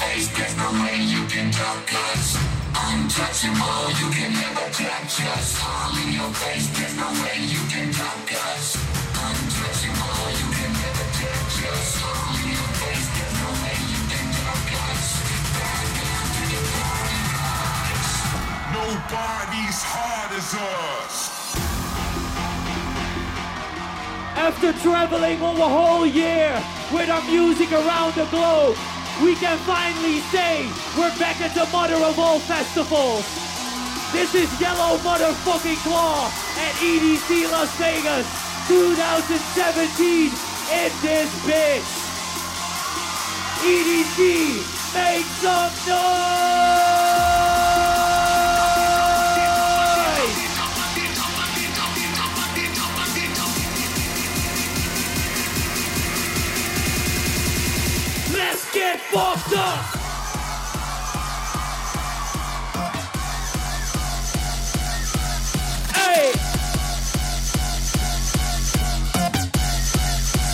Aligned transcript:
face, 0.00 0.28
there's 0.36 0.56
no 0.56 0.70
way 0.82 0.96
you 1.00 1.26
can 1.26 1.50
duck 1.50 1.88
us. 2.12 2.36
Untouchable, 2.72 3.90
you 4.00 4.08
can 4.10 4.32
never 4.32 4.66
touch 4.72 5.20
us. 5.36 5.56
Harm 5.58 5.96
in 6.02 6.12
your 6.16 6.32
face, 6.32 6.68
there's 6.76 6.96
no 6.96 7.08
way 7.20 7.36
you 7.44 7.62
can 7.68 7.90
duck 7.92 8.30
us. 8.52 8.76
Untouchable, 9.12 10.28
you 10.40 10.48
can 10.56 10.72
never 10.72 11.06
touch 11.18 11.56
us. 11.72 11.88
Harm 12.00 12.36
in 12.40 12.48
your 12.56 12.70
face, 12.80 13.08
there's 13.16 13.36
no 13.42 13.48
way 13.62 13.76
you 13.92 14.02
can 14.12 14.28
duck 14.32 14.70
us. 14.88 15.04
Back 15.56 15.86
down 16.00 16.24
to 16.36 16.42
the 16.52 16.60
paradise. 16.72 18.12
Nobody's 18.76 19.80
hard 19.82 20.30
as 20.32 20.50
us. 20.56 21.16
After 24.34 24.72
traveling 24.80 25.40
over 25.42 25.62
a 25.62 25.68
whole 25.68 26.06
year 26.06 26.50
with 26.92 27.08
our 27.08 27.22
music 27.30 27.70
around 27.72 28.14
the 28.14 28.24
globe, 28.26 28.76
we 29.22 29.36
can 29.36 29.56
finally 29.58 30.18
say 30.34 30.66
we're 30.98 31.16
back 31.18 31.40
at 31.40 31.54
the 31.54 31.64
mother 31.70 31.94
of 31.94 32.18
all 32.18 32.40
festivals. 32.40 33.24
This 34.12 34.34
is 34.34 34.60
Yellow 34.60 34.98
Motherfucking 34.98 35.80
Claw 35.86 36.26
at 36.58 36.74
EDC 36.82 37.50
Las 37.50 37.70
Vegas 37.78 38.26
2017 38.66 40.26
in 40.26 40.90
this 41.02 41.30
bitch. 41.46 41.86
EDC, 43.62 44.58
make 44.94 45.26
some 45.38 45.72
noise! 45.86 46.61
Fucked! 59.12 59.54
Hey! 65.94 66.32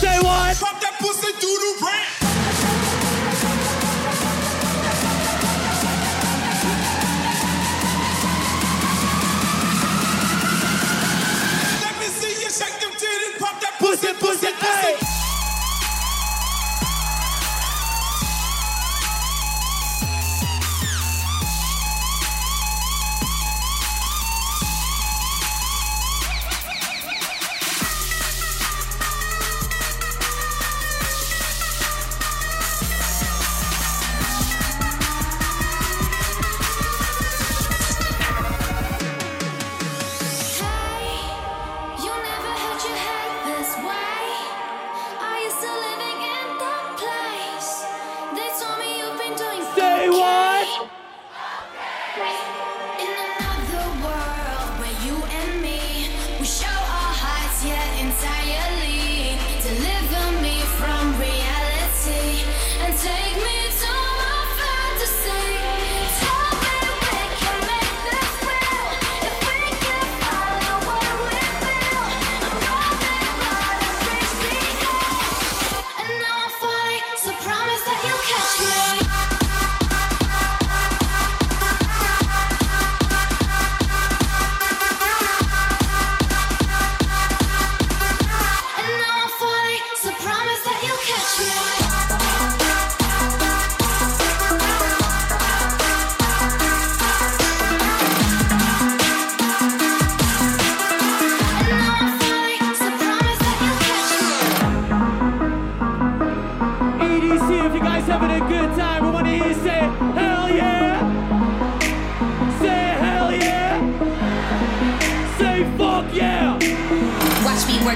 Say 0.01 0.17
what? 0.19 0.57
Pop 0.59 0.81
that 0.81 0.95
pussy 0.99 1.31
to 1.31 1.39
the 1.39 1.85
ramp. 1.85 1.98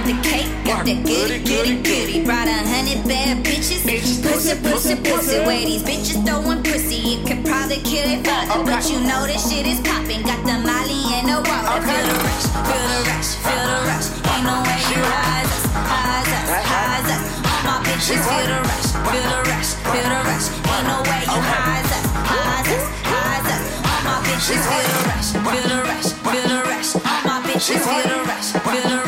The 0.04 0.20
cake, 0.20 0.52
got 0.68 0.84
that 0.84 1.00
goody, 1.08 1.40
goody, 1.40 1.80
goody. 1.80 2.26
Brought 2.28 2.52
a 2.52 2.60
hundred 2.68 3.08
bad 3.08 3.40
bitches. 3.40 3.88
Pussy, 4.20 4.52
pussy, 4.60 5.00
pussy. 5.00 5.40
Way 5.48 5.64
these 5.64 5.80
bitches 5.80 6.20
throwing 6.28 6.60
pussy, 6.60 7.16
it 7.16 7.24
could 7.24 7.40
probably 7.48 7.80
kill 7.88 8.04
it 8.12 8.20
father. 8.28 8.68
But 8.68 8.84
you 8.92 9.00
know 9.00 9.24
this 9.24 9.48
shit 9.48 9.64
is 9.64 9.80
popping. 9.80 10.28
Got 10.28 10.44
the 10.44 10.60
molly 10.60 11.08
and 11.16 11.32
the 11.32 11.40
water. 11.40 11.88
Feel 11.88 12.04
the 12.04 12.20
rush, 12.20 12.52
feel 12.68 12.84
the 12.84 13.00
rush, 13.08 13.32
feel 13.48 13.64
the 13.64 13.80
rush. 13.88 14.12
Ain't 14.28 14.44
no 14.44 14.60
way 14.60 14.76
you 14.92 15.00
rise 15.08 15.56
us, 15.56 15.72
rise 15.72 16.32
us, 16.36 16.52
rise 16.52 17.08
us. 17.08 17.24
All 17.48 17.64
my 17.64 17.76
bitches 17.88 18.20
feel 18.28 18.44
the 18.44 18.60
rush, 18.60 18.92
feel 19.08 19.24
the 19.24 19.40
rush, 19.56 19.72
feel 19.88 20.04
the 20.04 20.20
rush. 20.28 20.52
Ain't 20.52 20.84
no 20.84 21.00
way 21.00 21.24
you 21.32 21.40
rise 21.48 21.92
us, 21.96 22.06
rise 22.28 22.76
us, 22.76 22.86
rise 23.08 23.48
us. 23.56 23.64
All 23.88 24.04
my 24.04 24.20
bitches 24.28 24.68
feel 24.68 24.84
the 24.84 25.00
rush, 25.08 25.32
feel 25.32 25.64
the 25.64 25.80
rush, 25.88 26.12
feel 26.28 26.44
the 26.52 26.60
rush. 26.68 26.92
All 26.92 27.24
my 27.24 27.40
bitches 27.48 27.80
the 27.80 27.88
feel 27.88 28.04
the 28.04 28.20
rush, 28.28 28.52
feel 28.52 28.84
the 28.84 29.00
rush. 29.00 29.03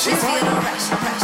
She's 0.00 0.14
feeling 0.14 0.62
pressure. 0.62 1.19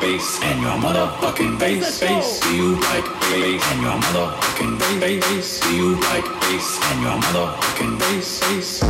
bass 0.00 0.40
and 0.42 0.62
your 0.62 0.76
motherfucking 0.78 1.58
bass 1.58 2.00
bass? 2.00 2.40
Do 2.40 2.54
you 2.54 2.74
like 2.80 3.04
bass 3.30 3.62
and 3.72 3.82
your 3.82 3.98
motherfucking 4.04 4.78
bass 4.78 5.00
bass? 5.00 5.60
Do 5.60 5.74
you 5.76 5.94
like 6.00 6.24
bass 6.40 6.78
and 6.90 7.02
your 7.02 7.18
motherfucking 7.24 7.98
bass 7.98 8.40
bass? 8.40 8.80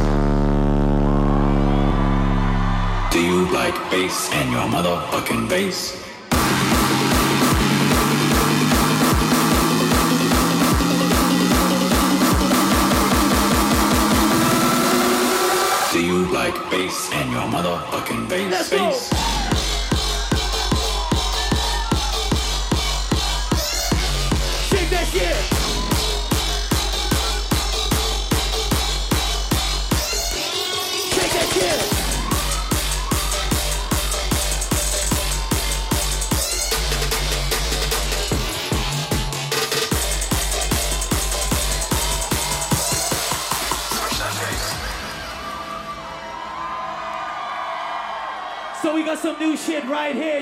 Do 3.12 3.20
you 3.24 3.50
like 3.52 3.74
bass 3.90 4.30
and 4.32 4.52
your 4.52 4.68
motherfucking 4.68 5.48
bass? 5.48 5.96
Do 15.92 16.04
you 16.04 16.26
like 16.32 16.54
bass 16.70 17.10
and 17.12 17.32
your 17.32 17.42
motherfucking 17.42 18.28
bass 18.28 18.70
bass? 18.70 19.17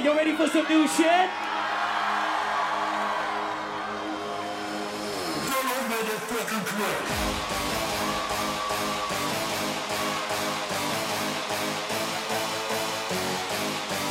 you 0.07 0.17
ready 0.17 0.37
for 0.37 0.47
some 0.47 0.65
new 0.69 0.87
shit? 0.87 1.31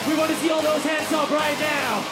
We 0.05 0.17
want 0.17 0.31
to 0.31 0.37
see 0.37 0.49
all 0.49 0.61
those 0.61 0.83
hands 0.83 1.13
up 1.13 1.31
right 1.31 1.59
now. 1.61 2.03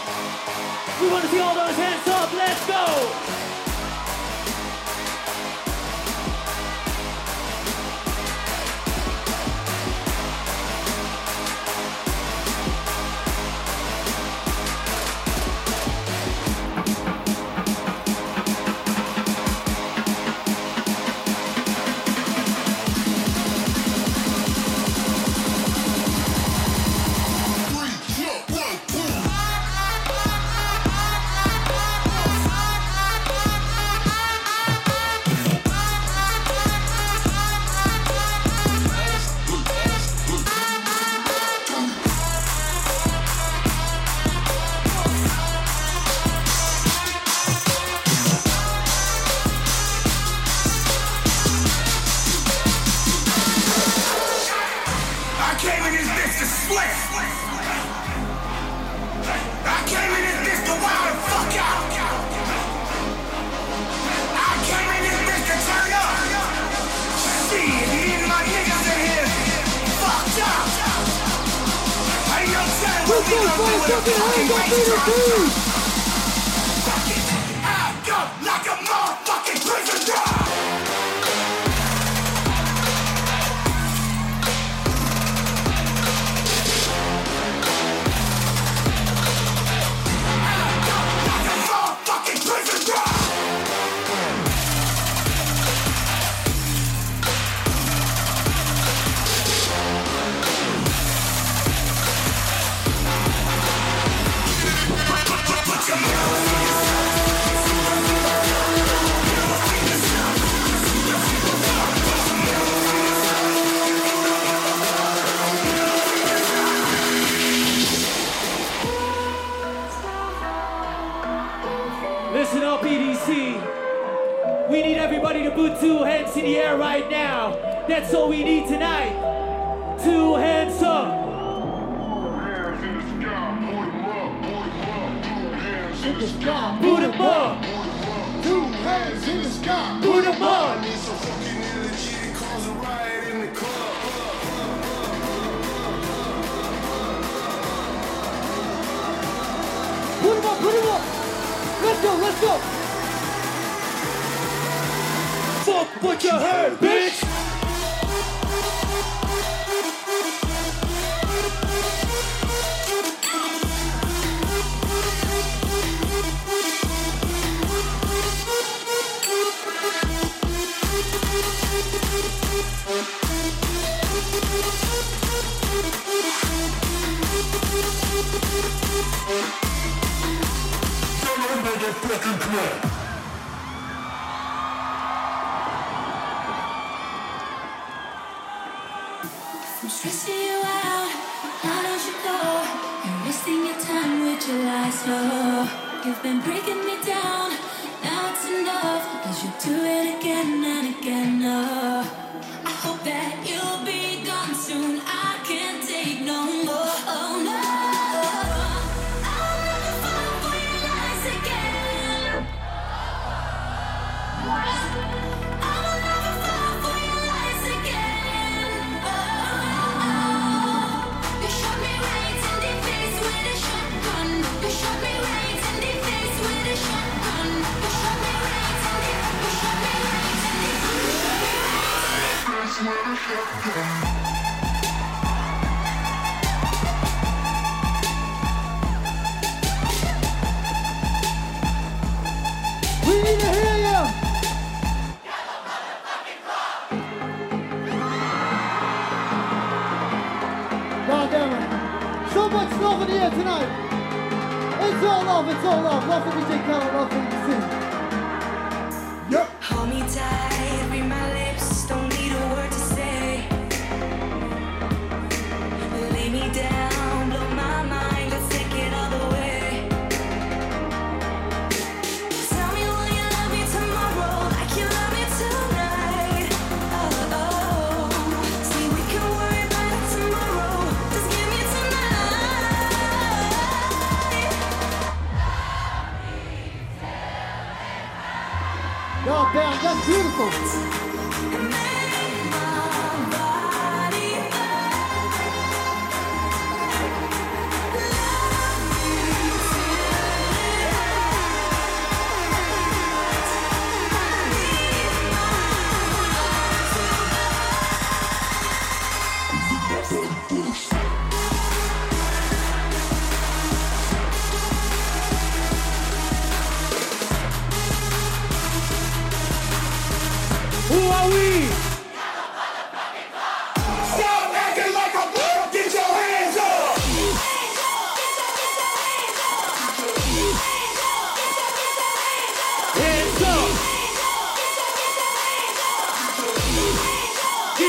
We 1.01 1.09
want 1.11 1.25
to 1.25 1.29
see 1.29 1.39
all 1.41 1.53
those 1.53 1.75
hands 1.75 2.07
up. 2.07 2.31
Let's 2.31 2.65
go. 2.65 3.62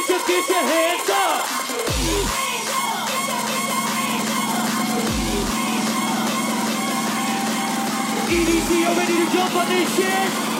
Your, 0.08 0.18
get 0.26 0.48
your 0.48 0.58
hands 0.58 1.10
up. 1.10 1.44
EDC, 8.28 8.70
you 8.80 8.86
ready 8.86 9.14
to 9.14 9.32
jump 9.32 9.54
on 9.54 9.68
this 9.68 9.96
shit? 9.96 10.53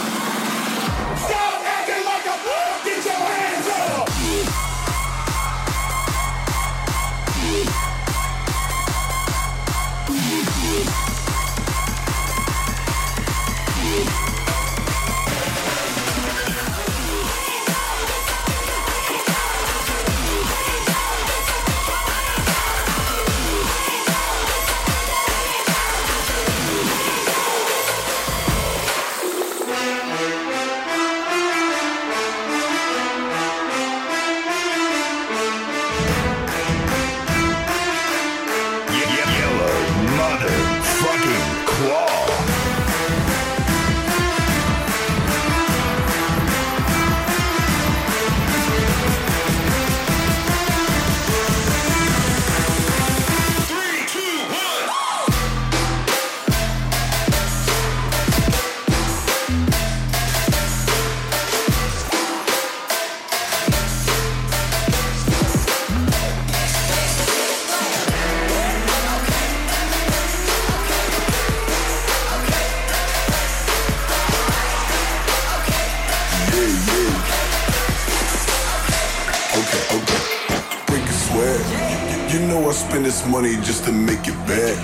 Money 83.34 83.56
just 83.62 83.84
to 83.84 83.92
make 83.92 84.28
it 84.28 84.38
back. 84.46 84.76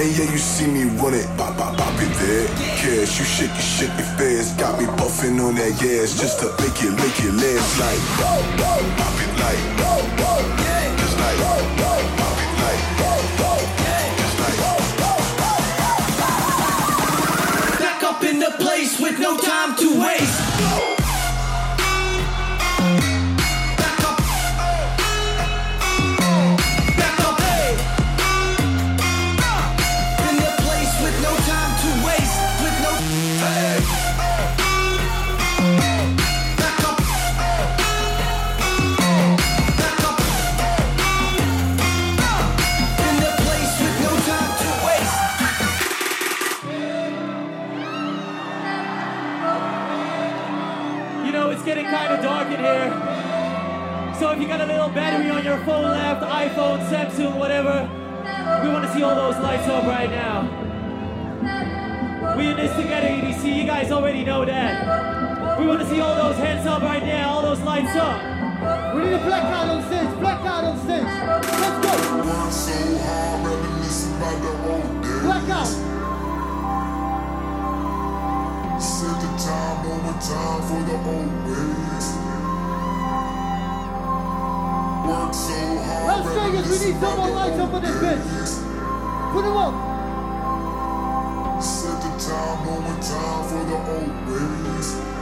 And, 0.00 0.08
yeah, 0.16 0.30
you 0.32 0.38
see 0.38 0.66
me 0.66 0.84
run 1.00 1.14
it, 1.14 1.26
pop, 1.36 1.56
pop, 1.56 1.76
pop 1.76 1.94
it. 2.00 2.10
Cash, 2.80 3.18
you 3.18 3.24
shake 3.24 3.50
it, 3.50 3.60
shake 3.60 3.96
it 4.02 4.08
fast. 4.16 4.58
Got 4.58 4.80
me 4.80 4.86
puffing 4.96 5.38
on 5.40 5.54
that 5.56 5.72
gas 5.80 6.18
just 6.18 6.40
to 6.40 6.46
make 6.62 6.82
it, 6.82 6.92
make 7.02 7.18
it 7.20 7.34
last 7.42 7.78
like 7.80 8.00
pop 8.18 9.16
it 9.24 9.32
like 9.42 9.60
just 11.00 11.16
like 11.22 11.38
pop 12.20 12.38
it 12.44 12.52
like 12.62 12.80
just 14.20 14.36
like. 14.42 14.58
Back 17.80 18.00
up 18.02 18.24
in 18.24 18.38
the 18.38 18.52
place 18.64 18.98
with 18.98 19.18
no 19.18 19.36
time 19.38 19.76
to 19.76 20.00
waste. 20.00 20.43
Here. 52.64 52.88
So 54.18 54.30
if 54.30 54.40
you 54.40 54.48
got 54.48 54.60
a 54.60 54.66
little 54.66 54.88
battery 54.88 55.30
on 55.30 55.44
your 55.44 55.58
phone 55.64 55.90
left, 55.90 56.22
iPhone, 56.22 56.80
Samsung, 56.88 57.36
whatever, 57.36 57.88
we 58.62 58.68
want 58.72 58.84
to 58.86 58.92
see 58.92 59.02
all 59.02 59.14
those 59.14 59.36
lights 59.42 59.68
up 59.68 59.84
right 59.84 60.10
now. 60.10 60.48
We 62.36 62.48
in 62.48 62.56
this 62.56 62.74
together, 62.74 63.08
EDC. 63.08 63.56
You 63.56 63.64
guys 63.64 63.90
already 63.92 64.24
know 64.24 64.44
that. 64.44 65.58
We 65.58 65.66
want 65.66 65.80
to 65.80 65.86
see 65.86 66.00
all 66.00 66.14
those 66.14 66.36
hands 66.36 66.66
up 66.66 66.82
right 66.82 67.04
now, 67.04 67.34
all 67.34 67.42
those 67.42 67.60
lights 67.60 67.94
up. 67.96 68.22
We 68.94 69.02
need 69.04 69.12
a 69.12 69.18
black 69.18 69.44
out 69.44 69.68
on 69.68 69.82
stage, 69.84 70.18
black 70.20 70.40
out 70.40 70.64
on 70.64 70.78
stage. 70.78 71.04
Let's 71.04 71.78
go. 71.84 71.92
Work 72.24 72.50
so 72.50 72.72
hard, 73.04 73.44
reminiscing 73.46 74.16
about 74.16 74.40
the 74.40 74.52
old 74.72 75.02
days. 75.02 75.22
Black 75.22 75.48
out. 75.50 75.68
Set 78.80 79.16
the 79.20 79.30
time 79.36 79.86
over 79.86 80.16
time 80.18 80.60
for 80.64 80.80
the 80.88 80.96
old 81.12 81.32
ways. 81.44 82.33
Las 85.06 86.26
Vegas, 86.34 86.66
we 86.70 86.86
need 86.86 87.00
some 87.00 87.16
more 87.18 87.30
lights 87.30 87.58
up 87.58 87.74
on 87.74 87.82
this 87.82 87.96
bitch. 87.96 88.54
Put 89.32 89.42
them 89.42 89.56
up. 89.56 89.74
Set 91.62 92.00
the 92.00 92.08
time 92.18 92.68
over 92.68 92.96
time 93.02 93.44
for 93.48 93.64
the 93.68 93.76
old 93.92 94.14
ways. 94.26 95.13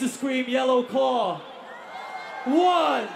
to 0.00 0.08
scream 0.08 0.46
Yellow 0.48 0.82
Claw. 0.82 1.40
One, 2.44 3.08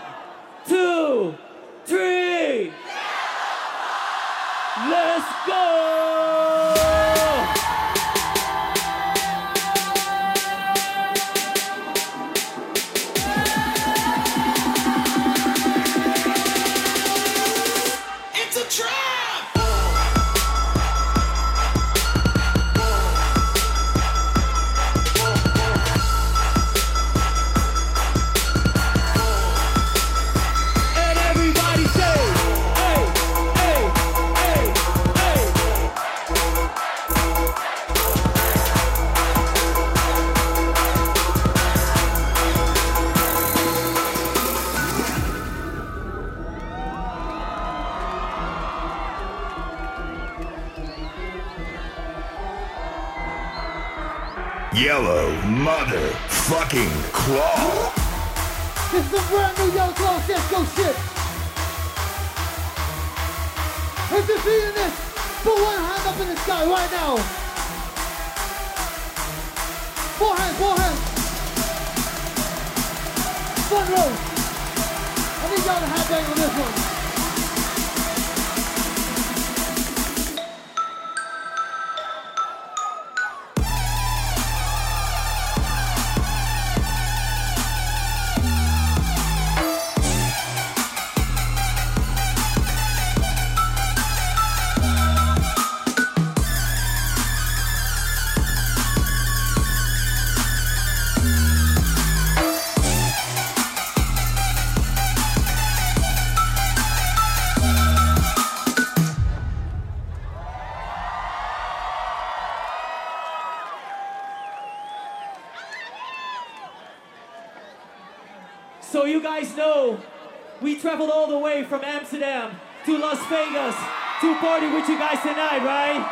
traveled 121.01 121.17
all 121.17 121.27
the 121.29 121.39
way 121.39 121.65
from 121.65 121.83
Amsterdam 121.83 122.61
to 122.85 122.99
Las 122.99 123.19
Vegas 123.29 123.75
to 124.21 124.35
party 124.37 124.67
with 124.67 124.87
you 124.87 124.99
guys 124.99 125.19
tonight, 125.23 125.65
right? 125.65 126.05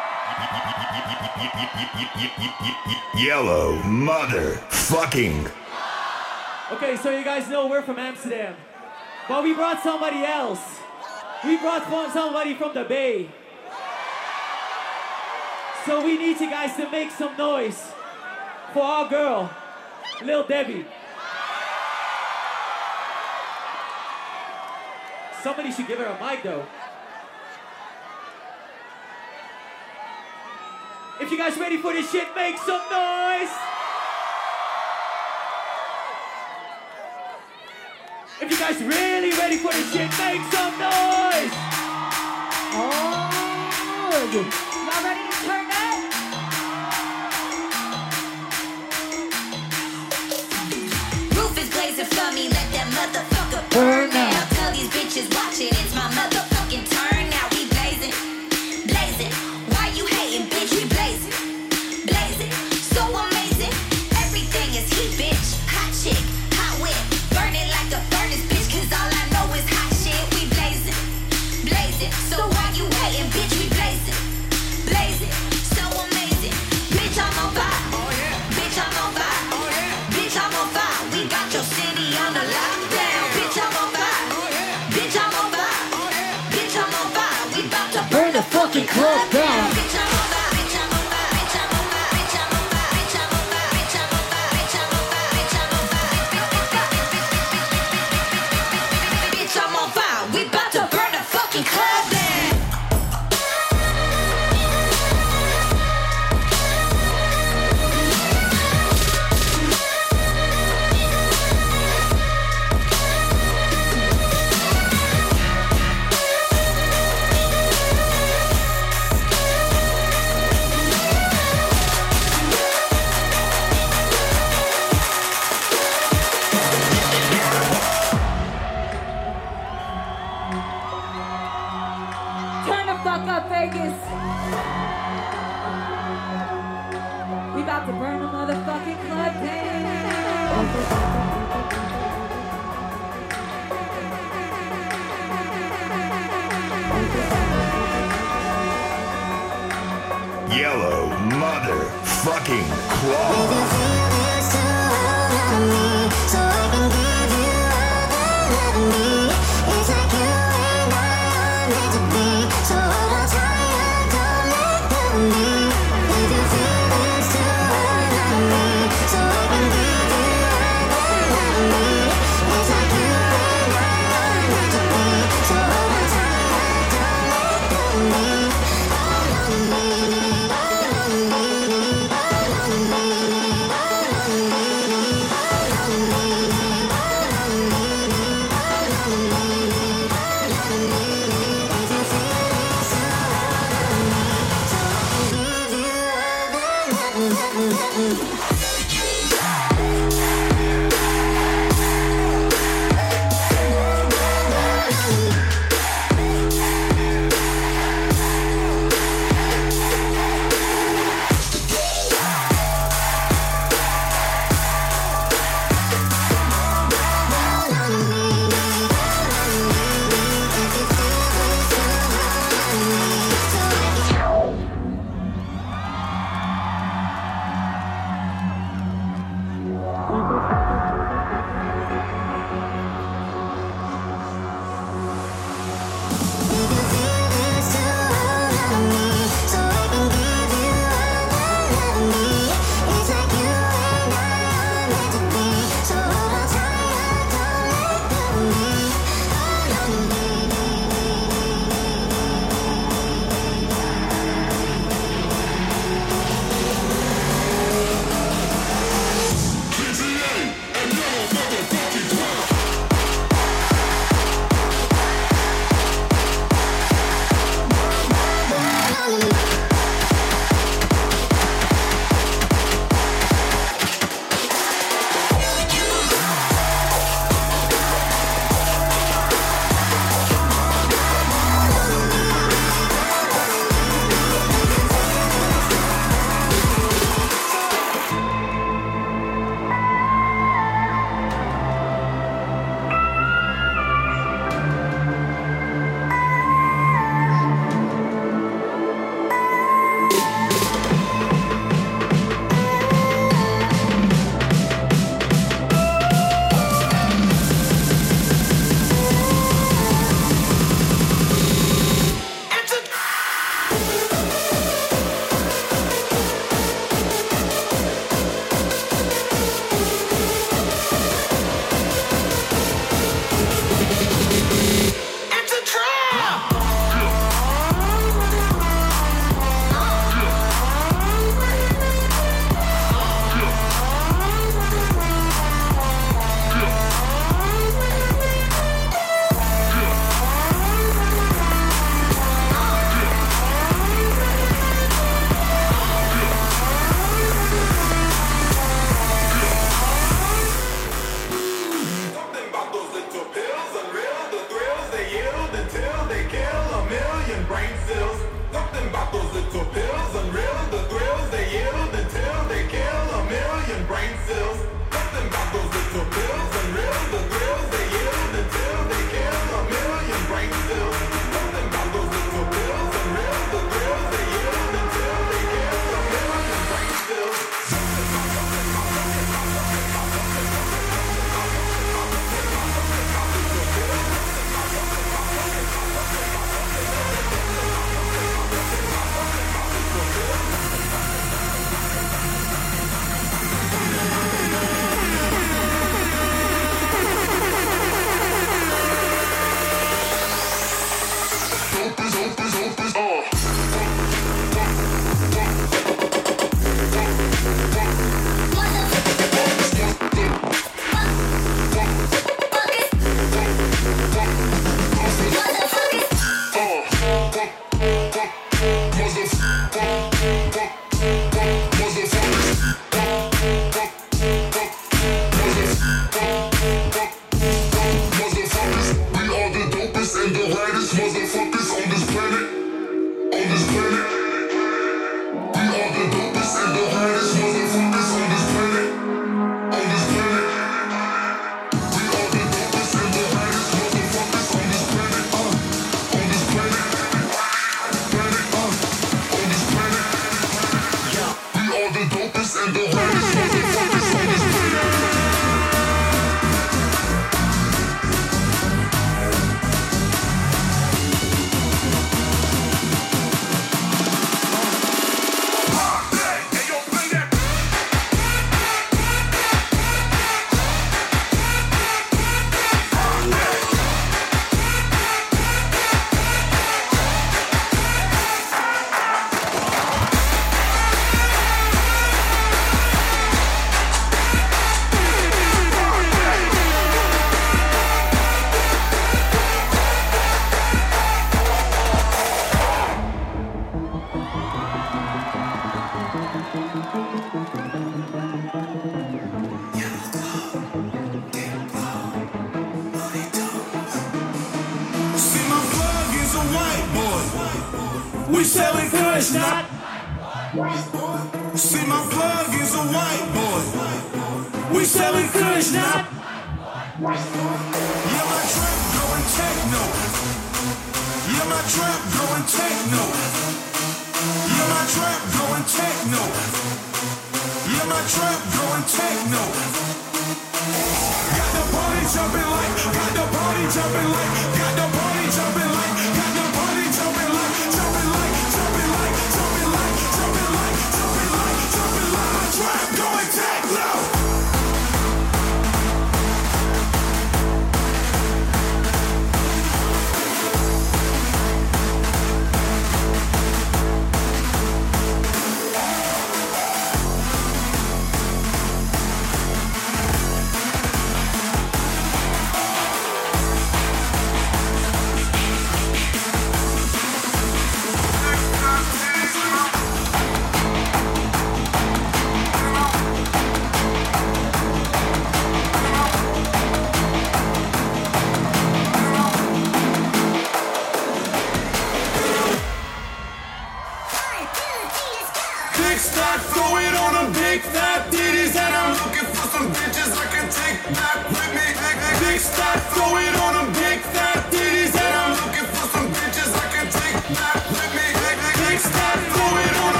Yellow 3.15 3.77
motherfucking. 3.83 5.53
Okay, 6.73 6.97
so 6.97 7.11
you 7.11 7.23
guys 7.23 7.51
know 7.51 7.67
we're 7.67 7.83
from 7.83 7.99
Amsterdam. 7.99 8.57
But 9.29 9.45
we 9.45 9.53
brought 9.53 9.83
somebody 9.83 10.25
else. 10.25 10.61
We 11.45 11.59
brought 11.59 11.85
somebody 12.13 12.55
from 12.55 12.73
the 12.73 12.85
Bay. 12.85 13.29
So 15.85 16.03
we 16.03 16.17
need 16.17 16.41
you 16.41 16.49
guys 16.49 16.77
to 16.77 16.91
make 16.91 17.11
some 17.11 17.37
noise 17.37 17.93
for 18.73 18.83
our 18.83 19.09
girl, 19.09 19.51
Lil 20.23 20.47
Debbie. 20.47 20.87
Somebody 25.49 25.73
should 25.73 25.89
give 25.89 25.99
her 25.99 26.05
a 26.05 26.13
mic, 26.23 26.43
though. 26.43 26.67
If 31.23 31.31
you 31.31 31.39
guys 31.39 31.57
ready 31.57 31.79
for 31.79 31.95
this 31.95 32.11
shit, 32.13 32.29
make 32.37 32.59
some 32.59 32.83
noise! 32.91 33.49
If 38.43 38.51
you 38.51 38.59
guys 38.59 38.79
really 38.83 39.31
ready 39.39 39.57
for 39.57 39.73
this 39.73 39.91
shit, 39.91 40.11
make 40.19 40.45
some 40.53 40.79
noise! 40.79 41.53
Oh, 42.77 43.31
y'all 44.35 45.03
ready 45.03 45.25
to 45.31 45.37
turn 45.47 45.67
up? 45.73 46.01
Roof 51.39 51.57
is 51.57 51.71
blazing 51.71 52.05
for 52.05 52.33
me, 52.35 52.51
let 52.51 52.71
that 52.71 52.89
motherfucker 52.93 53.71
burn 53.71 54.18
bitches 55.19 55.35
watching, 55.35 55.69
it's 55.69 55.95
my 55.95 56.03
motherfucker. 56.03 56.58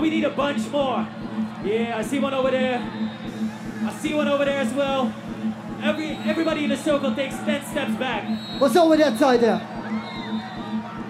But 0.00 0.04
we 0.04 0.10
need 0.16 0.24
a 0.24 0.30
bunch 0.30 0.66
more. 0.70 1.06
Yeah, 1.62 1.98
I 1.98 2.02
see 2.02 2.18
one 2.18 2.32
over 2.32 2.50
there. 2.50 2.78
I 2.78 3.92
see 4.00 4.14
one 4.14 4.28
over 4.28 4.46
there 4.46 4.60
as 4.60 4.72
well. 4.72 5.12
Every 5.82 6.16
everybody 6.24 6.64
in 6.64 6.70
the 6.70 6.76
circle 6.76 7.14
takes 7.14 7.36
10 7.36 7.66
steps 7.66 7.94
back. 7.96 8.24
What's 8.58 8.76
over 8.76 8.96
that 8.96 9.18
side 9.18 9.40
there? 9.40 9.60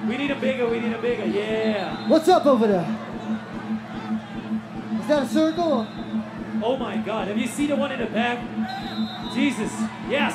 We 0.09 0.17
need 0.17 0.33
a 0.33 0.35
bigger, 0.35 0.69
we 0.69 0.81
need 0.81 0.93
a 0.93 1.01
bigger, 1.01 1.25
yeah. 1.25 2.09
What's 2.09 2.29
up 2.29 2.47
over 2.47 2.67
there? 2.67 2.89
Is 5.01 5.07
that 5.07 5.23
a 5.23 5.29
circle? 5.29 5.87
Oh 6.61 6.77
my 6.77 6.97
god, 6.97 7.29
have 7.29 7.39
you 7.39 7.47
seen 7.47 7.69
the 7.69 7.77
one 7.77 7.93
in 7.93 8.01
the 8.01 8.07
back? 8.07 8.39
Jesus, 9.33 9.71
yes. 10.09 10.35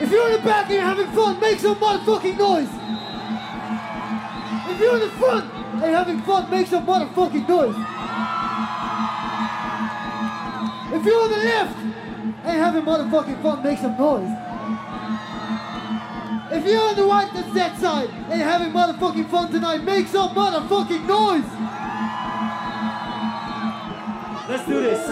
If 0.00 0.10
you're 0.10 0.26
in 0.30 0.32
the 0.40 0.42
back 0.42 0.70
and 0.70 0.74
you're 0.74 0.82
having 0.82 1.08
fun, 1.08 1.38
make 1.38 1.58
some 1.58 1.76
motherfucking 1.76 2.38
noise. 2.38 2.72
If 4.72 4.80
you're 4.80 4.94
in 4.94 5.00
the 5.00 5.14
front 5.16 5.61
and 5.82 5.90
you're 5.90 5.98
having 5.98 6.22
fun, 6.22 6.48
make 6.48 6.66
some 6.68 6.86
motherfucking 6.86 7.48
noise. 7.48 7.74
If 10.94 11.04
you're 11.04 11.22
on 11.22 11.30
the 11.30 11.36
left 11.38 11.76
and 12.44 12.58
having 12.60 12.82
motherfucking 12.82 13.42
fun, 13.42 13.62
make 13.64 13.78
some 13.78 13.98
noise. 13.98 14.30
If 16.52 16.66
you're 16.66 16.82
on 16.82 16.94
the 16.94 17.04
right, 17.04 17.32
that's 17.34 17.52
that 17.54 17.78
side, 17.80 18.10
and 18.30 18.40
having 18.40 18.72
motherfucking 18.72 19.28
fun 19.28 19.50
tonight, 19.50 19.82
make 19.82 20.06
some 20.06 20.34
motherfucking 20.36 21.04
noise. 21.06 21.50
Let's 24.48 24.66
do 24.68 24.82
this. 24.82 25.08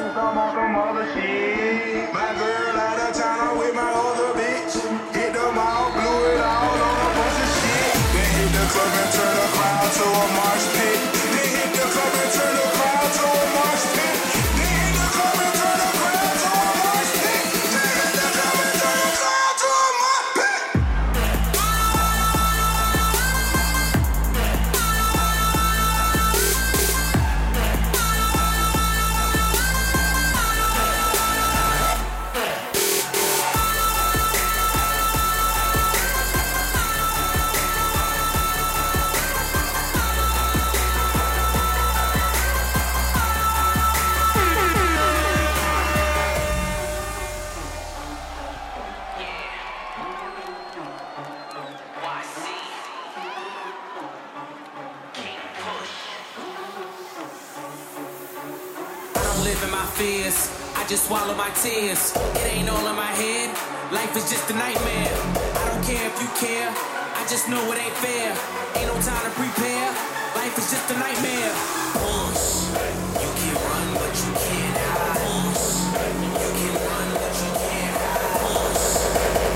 Just 60.90 61.07
swallow 61.07 61.37
my 61.37 61.48
tears. 61.50 62.11
It 62.42 62.50
ain't 62.50 62.68
all 62.68 62.85
in 62.85 62.96
my 62.96 63.12
head. 63.14 63.55
Life 63.94 64.11
is 64.16 64.29
just 64.29 64.50
a 64.50 64.55
nightmare. 64.55 65.14
I 65.55 65.62
don't 65.70 65.85
care 65.87 66.03
if 66.03 66.18
you 66.18 66.26
care. 66.35 66.66
I 66.66 67.22
just 67.31 67.48
know 67.48 67.62
it 67.70 67.79
ain't 67.79 67.94
fair. 68.03 68.35
Ain't 68.74 68.90
no 68.90 68.98
time 68.98 69.22
to 69.22 69.31
prepare. 69.38 69.87
Life 70.35 70.59
is 70.59 70.66
just 70.66 70.90
a 70.90 70.98
nightmare. 70.98 71.55
Push. 71.94 72.74
You 73.22 73.31
can 73.38 73.55
run, 73.55 73.87
but 74.03 74.14
you 74.18 74.33
can't 74.35 74.79
hide. 74.83 75.31
Push. 75.31 75.94
You 76.42 76.50
can 76.59 76.74
run, 76.83 77.07
but 77.22 77.35
you 77.38 77.50
can't 77.55 77.95
hide. 78.03 78.51
Push. 78.51 78.82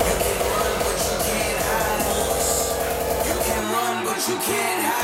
You 0.07 0.15
can 0.23 0.39
run, 0.39 0.71
but 0.87 0.99
you 1.03 1.15
can't 1.19 1.59
hide. 1.67 1.99
Push. 2.15 2.47
You 3.27 3.35
can 3.43 3.63
run, 3.75 3.95
but 4.07 4.21
you 4.23 4.37
can't 4.39 4.83
hide. 4.87 4.94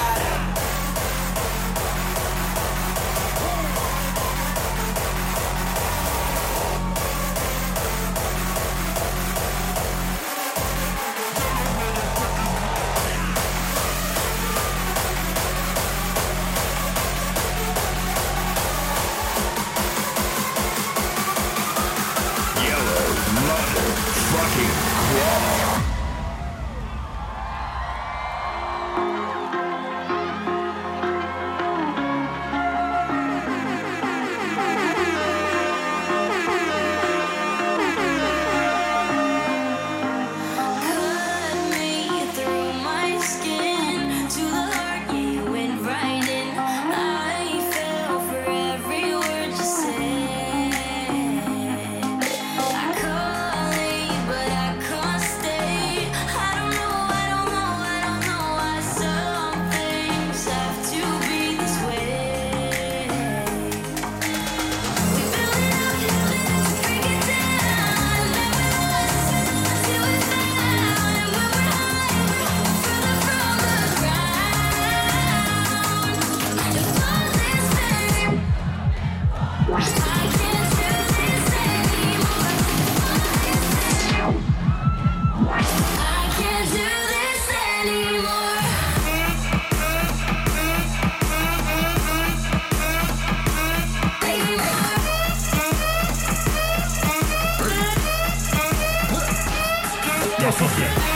Think 100.52 101.11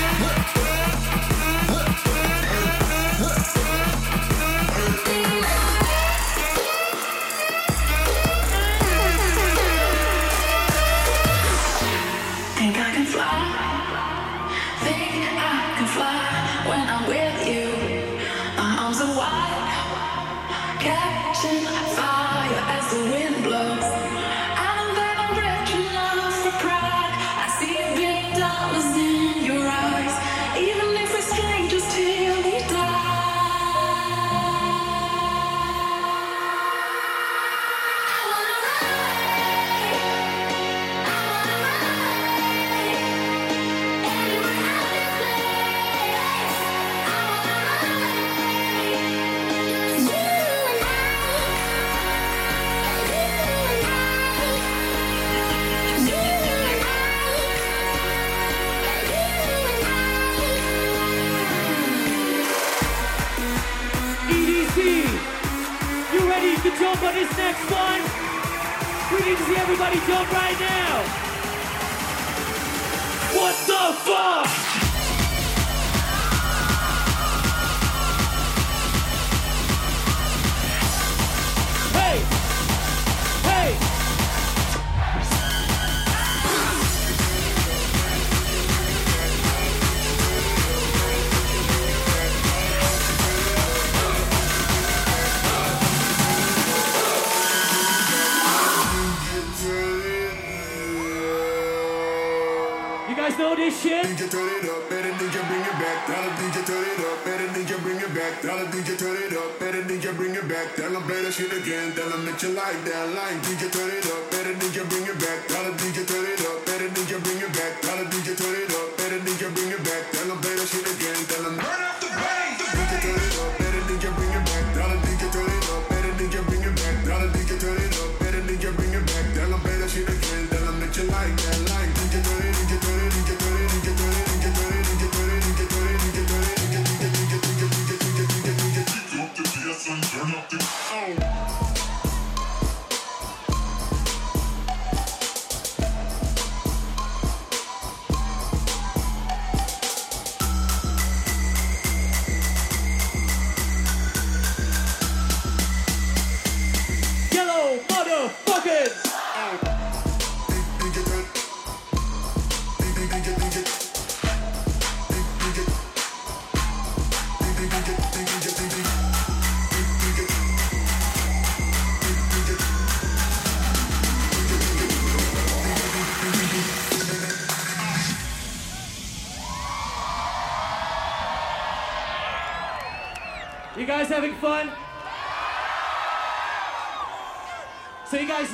You 103.36 103.44
guys 103.44 103.52
know 103.52 103.56
this 103.60 103.82
shit? 103.84 104.06
DJ 104.08 104.32
turn 104.32 104.48
it 104.48 104.64
up, 104.64 104.88
better 104.88 105.12
DJ 105.12 105.36
bring 105.44 105.60
it 105.60 105.76
back. 105.76 106.08
Tell 106.08 106.24
the 106.24 106.32
DJ 106.40 106.64
turn 106.64 106.88
it 106.88 107.04
up, 107.04 107.20
better 107.28 107.48
DJ 107.52 107.76
bring 107.84 108.00
it 108.00 108.14
back. 108.16 108.40
Tell 108.40 108.56
the 108.56 108.66
DJ 108.72 108.96
turn 108.96 109.18
it 109.20 109.36
up, 109.36 109.60
better 109.60 109.84
DJ 109.84 110.16
bring 110.16 110.36
it 110.36 110.48
back. 110.48 110.72
Tell 110.76 110.92
them 110.92 111.04
play 111.04 111.20
that 111.20 111.34
shit 111.34 111.52
again, 111.52 111.92
tell 112.00 112.08
them 112.16 112.24
that 112.24 112.40
you 112.40 112.56
like 112.56 112.80
that 112.88 113.12
line. 113.12 113.36
DJ 113.44 113.68
turn 113.76 113.92
it 113.92 114.08
up, 114.08 114.32
better 114.32 114.56
DJ 114.56 114.88
bring 114.88 115.04
it 115.04 115.20
back. 115.20 115.48
Tell 115.52 115.68
the 115.68 115.76
DJ 115.76 116.08
turn 116.08 116.24
it 116.24 116.48
up, 116.48 116.64
better 116.64 116.88
DJ 116.96 117.12
bring 117.20 117.42
it 117.44 117.52
back. 117.52 117.82
Tell 117.84 117.98
the 118.00 118.06
DJ 118.08 118.40
turn 118.40 118.56
it 118.56 118.72
up, 118.72 118.88
better 118.96 119.20
DJ 119.20 119.52
bring 119.52 119.72
it 119.76 119.84
back. 119.84 120.04
Tell 120.16 120.28
them 120.32 120.40
play 120.40 120.56
that 120.56 120.68
shit 120.72 120.88
again, 120.88 121.20
tell 121.28 121.44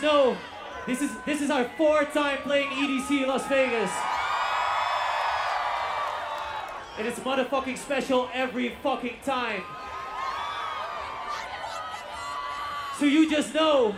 know 0.01 0.37
this 0.87 1.01
is 1.01 1.11
this 1.25 1.41
is 1.41 1.49
our 1.49 1.65
fourth 1.77 2.13
time 2.13 2.39
playing 2.39 2.69
EDC 2.69 3.27
Las 3.27 3.45
Vegas. 3.47 3.91
And 6.97 7.07
it's 7.07 7.19
motherfucking 7.19 7.77
special 7.77 8.29
every 8.33 8.75
fucking 8.83 9.17
time. 9.23 9.63
So 12.99 13.05
you 13.05 13.29
just 13.29 13.53
know 13.53 13.95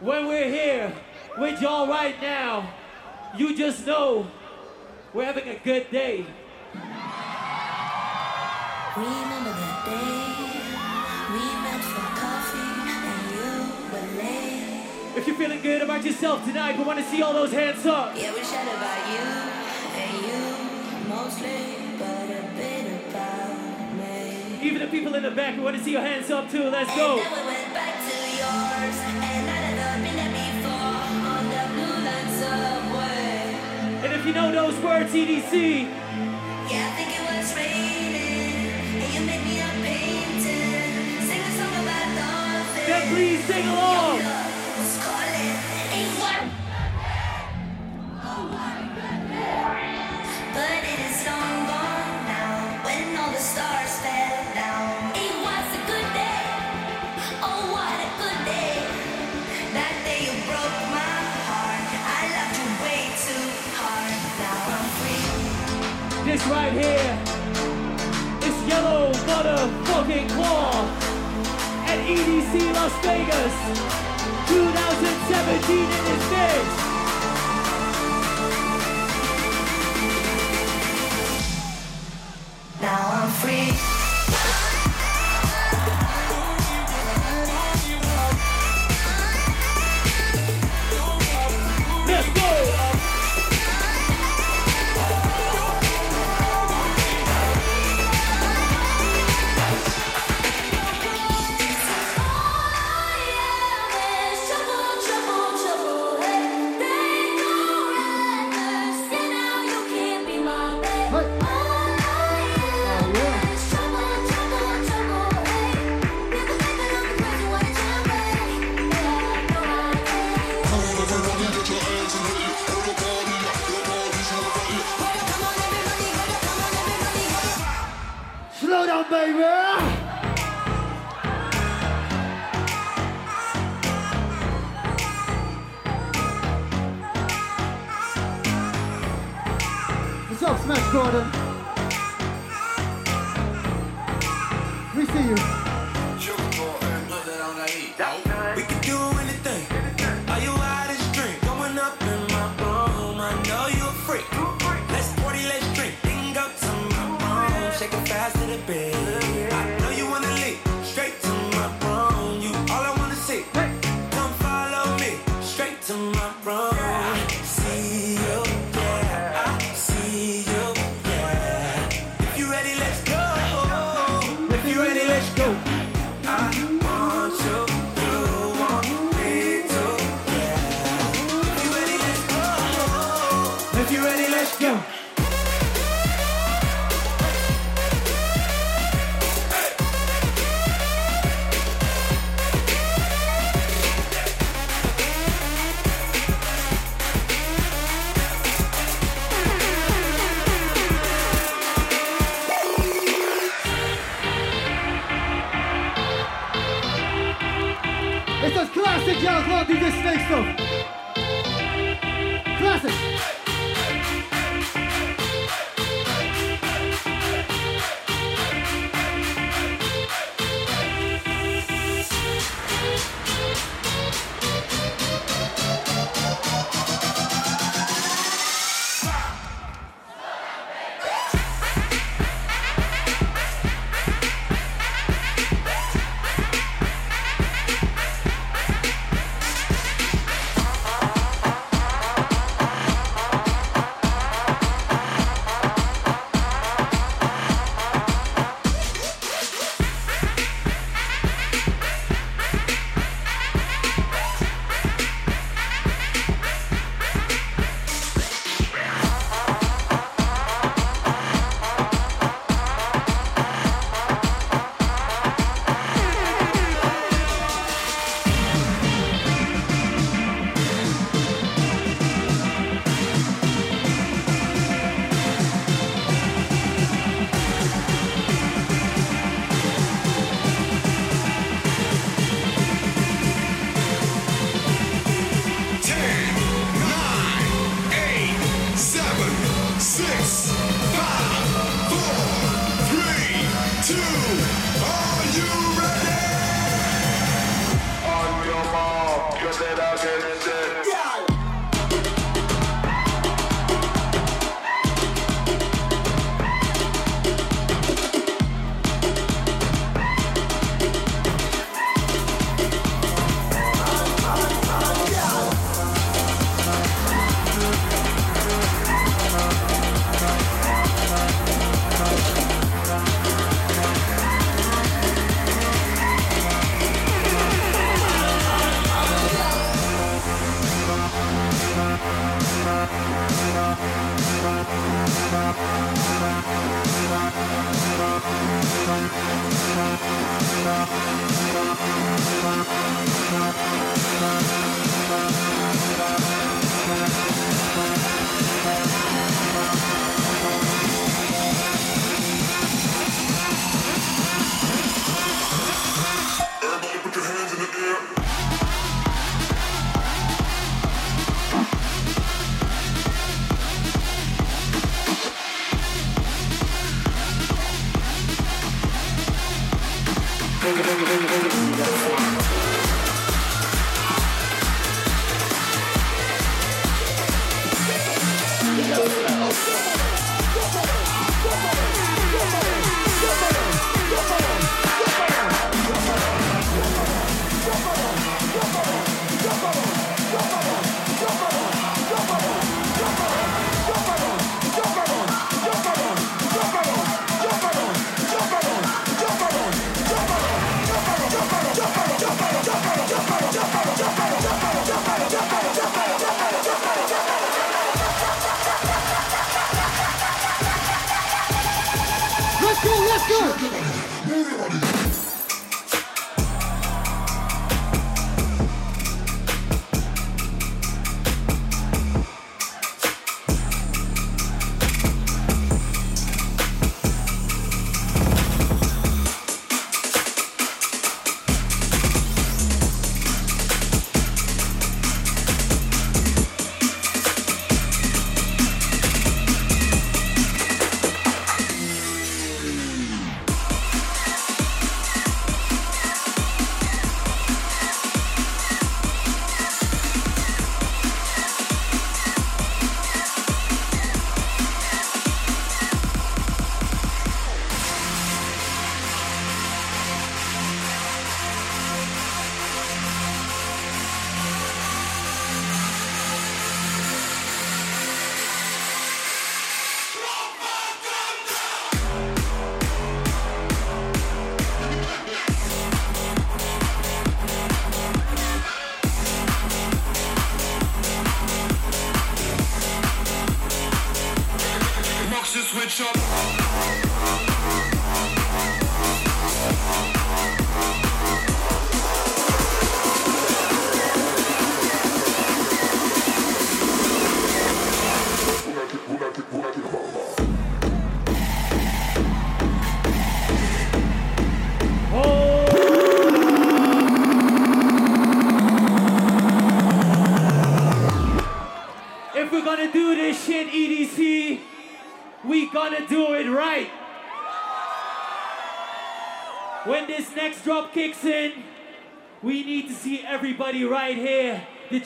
when 0.00 0.26
we're 0.26 0.50
here 0.50 0.92
with 1.38 1.62
y'all 1.62 1.86
right 1.86 2.20
now, 2.20 2.72
you 3.36 3.56
just 3.56 3.86
know 3.86 4.26
we're 5.14 5.24
having 5.24 5.48
a 5.48 5.58
good 5.64 5.90
day. 5.90 6.26
Remember 8.96 9.59
If 15.16 15.26
you're 15.26 15.36
feeling 15.36 15.60
good 15.60 15.82
about 15.82 16.04
yourself 16.04 16.44
tonight, 16.44 16.78
we 16.78 16.84
want 16.84 16.98
to 16.98 17.04
see 17.04 17.20
all 17.22 17.32
those 17.32 17.52
hands 17.52 17.84
up. 17.84 18.14
Yeah, 18.16 18.32
we 18.32 18.40
chat 18.40 18.66
about 18.66 19.02
you 19.10 19.26
and 20.00 20.14
you 20.24 21.08
mostly, 21.08 21.96
but 21.98 22.30
a 22.30 22.42
bit 22.56 22.86
about 23.08 23.94
me. 23.98 24.58
Even 24.62 24.80
the 24.80 24.86
people 24.86 25.14
in 25.16 25.22
the 25.24 25.30
back, 25.32 25.56
we 25.56 25.62
want 25.62 25.76
to 25.76 25.82
see 25.82 25.92
your 25.92 26.00
hands 26.02 26.30
up 26.30 26.50
too. 26.50 26.62
Let's 26.70 26.90
And 26.90 26.98
go. 26.98 27.16
then 27.16 27.32
we 27.32 27.42
went 27.52 27.74
back 27.74 27.94
to 28.06 28.16
yours, 28.38 28.96
and 29.02 29.18
I 29.20 29.26
had 29.26 29.74
never 29.76 30.02
been 30.04 30.16
there 30.16 30.30
before 30.30 31.02
on 31.34 31.44
the 31.50 31.64
blue 31.74 31.98
line 32.06 32.30
subway. 32.40 34.06
And 34.06 34.12
if 34.14 34.24
you 34.26 34.32
know 34.32 34.52
those 34.52 34.78
words, 34.82 35.12
EDC, 35.12 35.90
Yeah, 36.70 36.86
I 36.86 36.90
think 36.94 37.10
it 37.18 37.24
was 37.26 37.50
raining, 37.58 39.02
and 39.02 39.10
you 39.14 39.20
made 39.26 39.42
me 39.42 39.58
a 39.58 39.70
painting. 39.82 41.20
Sing 41.26 41.42
a 41.42 41.50
song 41.58 41.74
about 41.82 42.08
nothing. 42.14 42.86
then 42.86 43.02
please 43.12 43.44
sing 43.44 43.66
along. 43.66 44.49
Right 66.50 66.72
here 66.72 67.18
is 68.42 68.56
Yellow 68.66 69.12
Motherfucking 69.12 70.28
Claw 70.30 70.72
at 71.86 71.98
EDC 72.06 72.72
Las 72.74 72.92
Vegas 73.04 73.54
2017 74.48 75.78
in 75.78 76.04
this 76.08 76.24
bitch. 76.32 76.90
Now 82.80 83.22
I'm 83.22 83.30
free. 83.30 83.89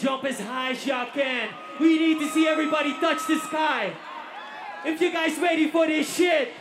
jump 0.05 0.23
as 0.25 0.39
high 0.39 0.73
as 0.73 0.87
y'all 0.87 1.09
can. 1.15 1.49
We 1.81 1.99
need 1.99 2.19
to 2.19 2.29
see 2.29 2.47
everybody 2.47 2.93
touch 3.01 3.27
the 3.27 3.39
sky. 3.39 3.95
If 4.85 5.01
you 5.01 5.11
guys 5.11 5.39
ready 5.39 5.71
for 5.71 5.87
this 5.87 6.15
shit, 6.15 6.53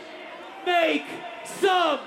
make 0.64 1.04
some 1.44 2.00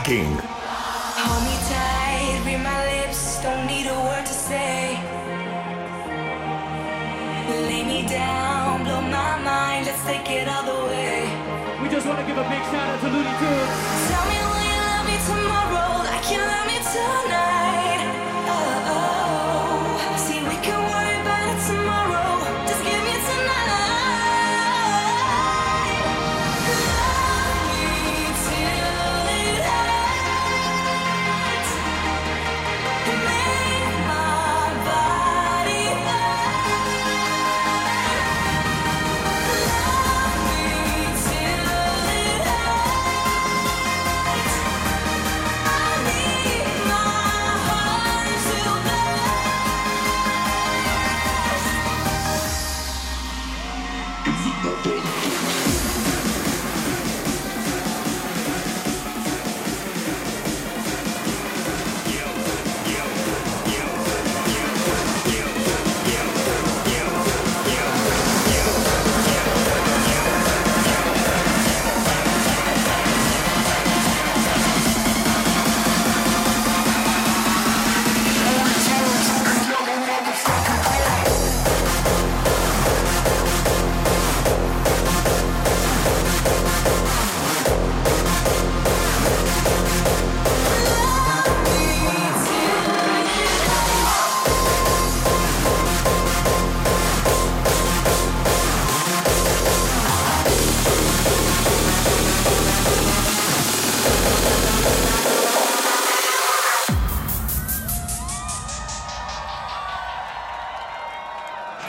Rocking. 0.00 0.32
Hold 0.32 1.44
me 1.44 1.56
tight, 1.68 2.42
read 2.46 2.62
my 2.64 2.80
lips, 2.88 3.42
don't 3.42 3.66
need 3.66 3.86
a 3.86 3.92
word 3.92 4.24
to 4.24 4.32
say. 4.32 4.96
Lay 7.68 7.84
me 7.84 8.08
down, 8.08 8.84
blow 8.84 9.02
my 9.02 9.38
mind, 9.44 9.84
let's 9.84 10.02
take 10.04 10.30
it 10.30 10.48
all 10.48 10.64
the 10.64 10.86
way. 10.88 11.28
We 11.82 11.90
just 11.90 12.06
want 12.06 12.18
to 12.18 12.24
give 12.24 12.38
a 12.38 12.48
big 12.48 12.62
shout 12.72 12.88
out 12.88 13.00
to 13.00 13.08
Looney 13.08 13.34
Tunes. 13.40 13.89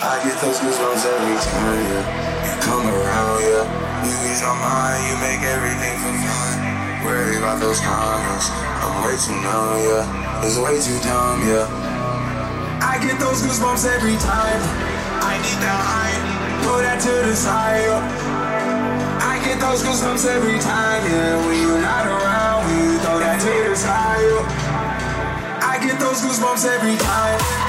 Goosebumps 0.02 1.06
every 1.06 1.38
time, 1.46 1.82
yeah. 1.94 2.46
You 2.46 2.54
come 2.62 2.86
around, 2.90 3.38
yeah. 3.46 4.02
Ease 4.26 4.42
my 4.42 4.54
mind, 4.58 5.02
you 5.06 5.16
make 5.22 5.42
everything 5.46 5.94
feel 6.02 6.18
fine. 6.26 7.06
Worry 7.06 7.38
about 7.38 7.60
those 7.60 7.80
comments. 7.80 8.50
I'm 8.82 9.06
way 9.06 9.14
too 9.18 9.38
numb, 9.46 9.78
yeah. 9.86 10.44
It's 10.46 10.58
way 10.58 10.82
too 10.82 10.98
dumb, 11.06 11.46
yeah. 11.46 11.70
I 12.82 12.98
get 12.98 13.20
those 13.20 13.46
goosebumps 13.46 13.86
every 13.86 14.18
time. 14.18 14.62
I 15.22 15.38
need 15.38 15.62
that 15.62 15.78
high, 15.78 16.18
put 16.66 16.82
that 16.82 17.00
to 17.02 17.14
the 17.30 17.36
side. 17.36 17.86
yeah. 17.86 19.22
I 19.22 19.38
get 19.46 19.60
those 19.62 19.84
goosebumps 19.84 20.26
every 20.26 20.58
time, 20.60 21.06
yeah. 21.06 21.46
When 21.46 21.62
you're 21.62 21.82
not 21.82 22.08
around, 22.08 22.66
when 22.66 22.78
you 22.90 22.98
throw 23.06 23.20
that 23.20 23.38
to 23.38 23.70
the 23.70 23.76
side. 23.76 24.18
yeah. 24.18 25.62
I 25.62 25.78
get 25.78 26.00
those 26.00 26.22
goosebumps 26.26 26.66
every 26.66 26.98
time. 26.98 27.61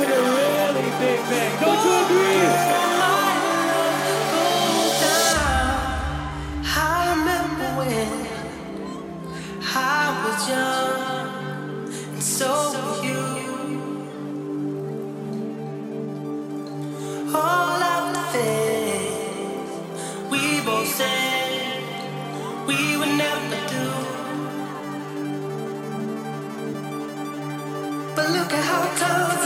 With 0.00 0.10
a 0.10 0.22
really 0.38 0.90
big 1.00 1.20
bang. 1.30 1.52
Don't 1.60 1.80
you 1.86 1.94
agree? 2.04 2.48
I 6.64 7.14
remember 7.14 7.68
when 7.80 8.10
I 9.74 10.02
was 10.24 10.40
young, 10.48 11.88
and 12.14 12.22
so 12.22 12.50
were 12.72 13.04
you. 13.08 13.24
All 17.34 17.82
of 17.94 18.04
the 18.14 18.24
things 18.36 19.70
we 20.30 20.42
both 20.66 20.88
said 20.88 21.82
we 22.66 22.78
would 22.98 23.14
never 23.24 23.60
do. 23.74 23.86
But 28.16 28.26
look 28.30 28.52
at 28.52 28.64
how 28.70 28.84